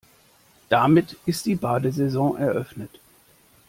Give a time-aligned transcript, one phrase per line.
[0.69, 2.99] Damit ist die Badesaison eröffnet.